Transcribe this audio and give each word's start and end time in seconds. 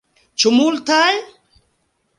Ĉu 0.43 0.53
multaj? 0.55 1.07